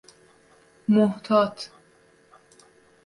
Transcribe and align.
محتاط 0.87 1.69